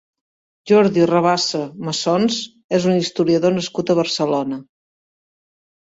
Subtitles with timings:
[0.71, 2.39] Jordi Rabassa Massons
[2.81, 4.63] és un historiador nascut a Barcelona.